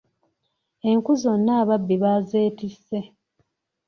Enku 0.89 1.11
zonna 1.21 1.51
ababbi 1.61 1.95
baazeetisse. 2.03 2.99